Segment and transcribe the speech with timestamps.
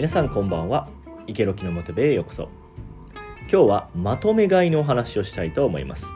[0.00, 0.88] 皆さんこんばんは。
[1.26, 2.48] イケロキのモテベへようこそ。
[3.40, 6.06] 今日はまとめ買いのお話をしたいと思います。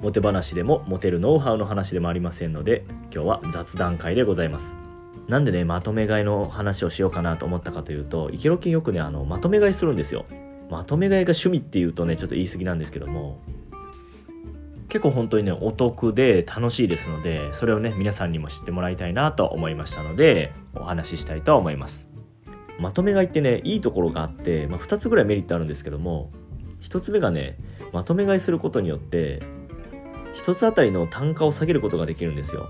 [0.00, 4.76] モテ話でもモテるノウハウの話でもありませんので今日は雑談会でございます。
[5.28, 10.26] なんでねまとめ買いの話をしようかなと思ったかというとイケロキよくねあのまとめ買いするんですよ。
[10.68, 13.38] まとめ買いが趣味っていうとねちょっと言い過ぎなんですけども
[14.88, 22.13] 結構本当にねお得で楽しいですのでそれをね皆さんにも知ってもらいたいなと思いましたのでお話ししたいと思います。
[22.78, 26.30] まとめ買いってねいいところがあって、まあ、2つぐらいメリットあるんですけども
[26.80, 27.58] 1つ目がね
[27.92, 29.42] まとめ買いすることによって
[30.34, 32.68] 1つあたりの単価を下げることができるんですよ。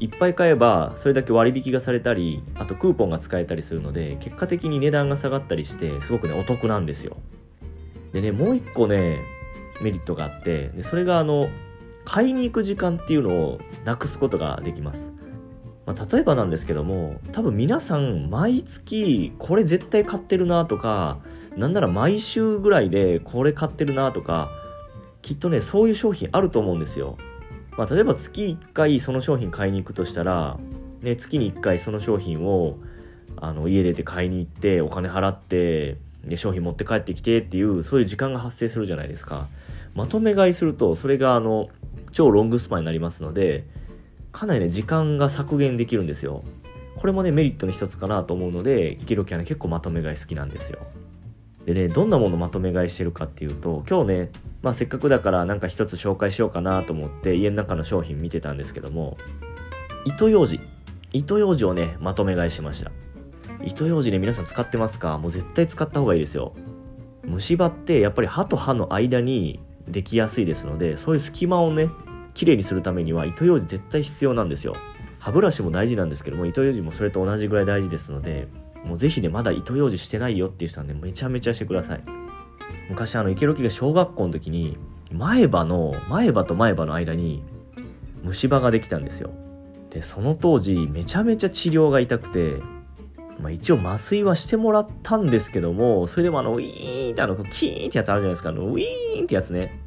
[0.00, 7.16] いっぱい買えばそれだけ割引がされたりあとクーポンが使えたりするので結果的に値段が下がったりしてすごくねお得なんですよ。
[8.12, 9.20] でねもう一個ね
[9.82, 11.48] メリットがあってでそれがあの
[12.04, 15.12] 買いに行く時間っていうのをなくすことができます、
[15.86, 21.18] まあ、例えばなんですけども多分皆さん毎月これ絶対買ってるなとか
[21.56, 24.50] なんなら毎週ぐらいでこれ買ってるなとか
[25.22, 27.16] きっとねそういう商品あると思うんですよ、
[27.76, 30.58] まあ、例えば月1回その商品買いに行くとしたら、
[31.02, 32.78] ね、月に1回その商品を
[33.36, 39.48] あの家出て買いに行ってお金払ってで商品持って帰ってきてっていうそういう時間が発生するじゃないですか。
[39.94, 41.68] まとめ買いするとそれがあの
[42.10, 43.64] 超ロングスパンになりますので
[44.34, 46.42] かなりね時間が削減できるんですよ。
[46.96, 50.80] これもねメリットの一つかなと思うのでイケロキはね結構まとめ買い好きなんですよ。
[51.64, 54.30] でねどんなものまとめ買いしてるかっていうと今日ね
[54.62, 59.16] まあせっかくだからなんか一つ紹介しようかなと思って家の中の商品見てたんですけども
[60.04, 60.60] 糸ようじ。
[61.12, 62.90] 糸ようじをねまとめ買いしました。
[63.64, 65.16] 糸ようじね皆さん使ってますか？
[65.16, 66.54] もう絶対使った方がいいですよ。
[67.22, 71.88] 虫歯ってやっぱり歯と歯の間にできやすいですのでそういう隙間をね
[72.34, 74.76] きれいにするためには糸ようじ絶対必要なんですよ
[75.18, 78.48] 歯ブラシも大事なんですけども糸ようじもそれと同じぐらい大事ですので
[78.84, 82.02] もうぜひねまだ糸ようじしてないよっていう人はねめちゃめちゃしてください
[82.90, 84.76] 昔あの池ロキが小学校の時に
[85.10, 87.42] 前歯の前歯と前歯の間に
[88.22, 89.30] 虫歯ができたんですよ
[89.90, 92.60] でその当時めちゃめちゃ治療が痛くて
[93.40, 98.50] まあ、一応麻酔はしてもらったんですけども、それでもあの、ウィーンってあの、キーンってやつあるじゃないですか。
[98.50, 99.83] あの、ウィーンってやつね。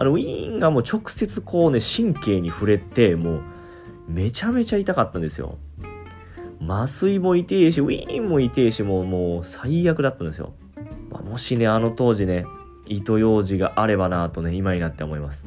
[0.00, 3.42] あの、ウィーンがもう直接こうね、神経に触れて、もう、
[4.08, 5.58] めちゃめちゃ痛かったんですよ。
[6.64, 10.54] 麻酔も痛いし、ウィーンも痛いし、もう、もう最悪だったんですよ。
[11.10, 12.46] まあ、もしね、あの当時ね、
[12.86, 15.46] 糸ようじがあればなとね、今になって思います。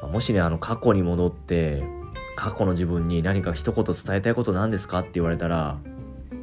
[0.00, 1.82] まあ、もしね、あの過去に戻って、
[2.36, 5.76] 過去の自分に何か一言伝えたいこと何ですかって言われたら、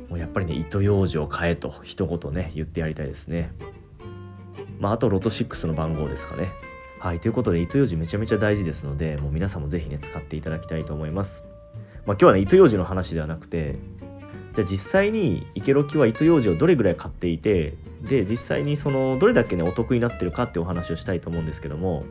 [0.09, 3.53] もうやっぱりね、糸ようじを変えと一言ね、言ってやりたいですね。
[4.78, 6.50] まあ、あとロト6の番号ですかね。
[7.00, 11.44] はい、ということで糸ようじめちゃめちゃ大事ですので、もう皆さんもぜひね、使っていただきたいと思います。
[12.06, 13.75] まあ、今日はね、糸ようじの話ではなくて、
[14.53, 22.03] じゃあ実際にイケロキは糸ようじをどれぐらい買っていて、で、実際にその、どれだけね、お得になってるかってお話をしたいと思うんですけども、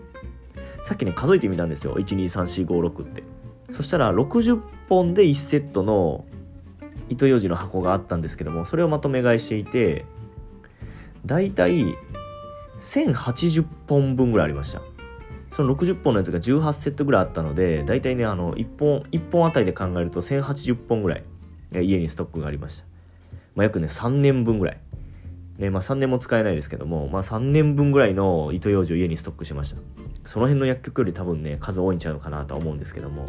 [0.85, 1.97] さっきね、数えてみたんですよ。
[1.97, 3.23] 123456って。
[3.71, 6.25] そしたら60本で1セットの
[7.09, 10.05] 糸ようじの箱があったんですけどもそれをまとめ買いしていて
[11.25, 11.97] だいたい
[12.81, 14.83] 1080本分ぐらいありました。
[15.51, 21.25] その60本のやつが18セットぐらいあったのでだいたいねあの1本1本あたりで考えると1080本ぐらい
[21.73, 22.85] 家にストックがありました、
[23.55, 24.81] まあ、約ね3年分ぐらい。
[25.59, 29.81] ねまあ、3年も使えないですけども、まあ、3年分ぐらいの糸ようじを家にストックしました。
[30.27, 33.29] その辺の薬局より多分ね数多いんちゃうのかなとは思うんですけども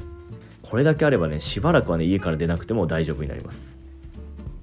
[0.63, 3.77] これだけあればねしばらくはね家から出なくても大丈夫になります。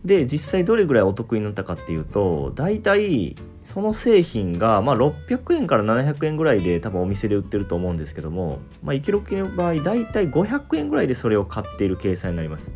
[0.04, 12.72] で実際どれぐらいお得になったかっていうと大体その製品が、まあ、600円から700円ぐらいで多分お店で売ってると思うんですけども、まあ、イケロキの場合大体500円ぐらいでそれを買っている計算になります。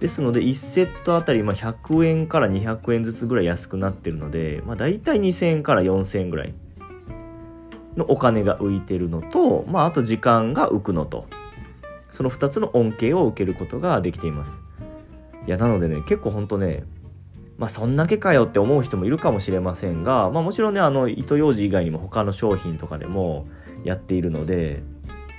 [0.00, 6.54] ですので1セットあたりま100円から200円ずつぐらい安くなってるので、まあ、大体2000円から4000円ぐらい
[7.96, 11.26] のお金が浮いてるのと、まあ、あと時間が浮くのと
[12.10, 14.60] その2つの恩恵を受けることができています。
[15.46, 16.84] いやなのでね結構ほんとね
[17.58, 23.46] まあそんだけかよって思う人もいるかもしれませんが、まあ、もちろんねあの糸ようじ以外にも他の商品とかでも
[23.84, 24.82] やっているので、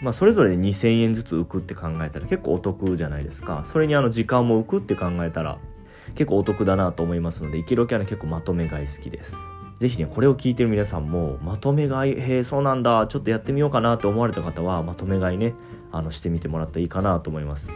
[0.02, 5.58] まあ、それぞれで2000円ずつ浮くって考えたら結構お得じゃないですかそれにあの時間も浮くって考えたら
[6.14, 9.36] 結構お得だなと思いますのでイケロキはね結構まとめ買い好きです
[9.80, 15.54] ぜひね、これを聞いてる皆さんも、まとめ買い、へえ、そうなんだ、ちょっとやってみようかなって思われた方は、まとめ買いね、
[15.92, 17.70] あの、してみてもらったらいいかなと思います。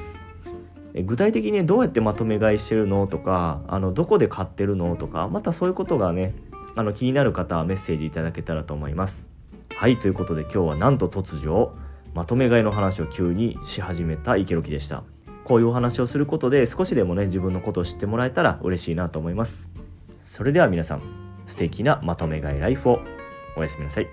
[0.95, 6.33] 具体的にどうやってまとめ買いしてるのとか、あの、どこで買ってるのとか、またそういうことがね、
[6.75, 9.27] あの、気になる方はメッセージいただけたらと思います。
[9.75, 11.71] はい、ということで今日はなんと突如、
[12.13, 15.03] まとめ買いの話を急にし始めた池ロキでした。
[15.49, 19.67] こういうお話をすることで少しでもね自分のことを知ってもらえたら嬉しいなと思います
[20.23, 21.01] それでは皆さん
[21.47, 22.99] 素敵なまとめ買いライフを
[23.57, 24.07] おやすみなさい